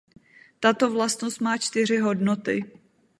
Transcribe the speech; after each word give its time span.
Tato 0.59 0.89
vlastnost 0.91 1.41
má 1.41 1.57
čtyři 1.57 1.97
hodnoty. 1.97 2.71